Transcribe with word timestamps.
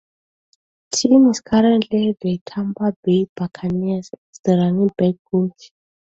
Tim 0.91 1.29
is 1.29 1.41
currently 1.41 2.09
at 2.09 2.19
the 2.21 2.41
Tampa 2.43 2.95
Bay 3.03 3.27
Buccaneers 3.35 4.09
as 4.11 4.39
the 4.43 4.57
running 4.57 4.89
backs 4.97 5.19
coach. 5.29 5.71